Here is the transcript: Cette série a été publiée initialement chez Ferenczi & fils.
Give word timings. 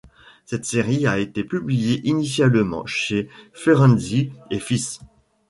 Cette 0.45 0.65
série 0.65 1.05
a 1.05 1.19
été 1.19 1.43
publiée 1.43 2.01
initialement 2.07 2.87
chez 2.87 3.29
Ferenczi 3.53 4.31
& 4.49 4.59
fils. 4.59 4.99